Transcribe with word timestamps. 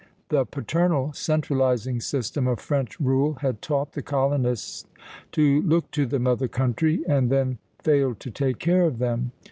The 0.29 0.47
paternal 0.47 1.13
centralizing 1.13 1.99
system 2.01 2.47
of 2.47 2.59
French 2.59 2.99
rule 2.99 3.33
had 3.41 3.61
taught 3.61 3.91
the 3.93 4.01
colonists 4.01 4.83
to 5.33 5.61
look 5.61 5.91
to 5.91 6.07
the 6.07 6.17
mother 6.17 6.47
country, 6.47 7.03
and 7.07 7.29
then 7.29 7.59
failed 7.83 8.19
to 8.21 8.31
take 8.31 8.57
care 8.57 8.85
of 8.87 8.97
them. 8.97 9.31